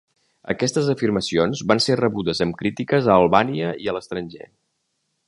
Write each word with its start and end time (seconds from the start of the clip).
Aquestes 0.53 0.87
afirmacions 0.93 1.61
van 1.71 1.83
ser 1.87 1.99
rebudes 2.01 2.43
amb 2.47 2.57
crítiques 2.63 3.11
a 3.11 3.19
Albània 3.25 3.69
i 3.85 3.91
a 3.93 3.99
l'estranger. 3.99 4.53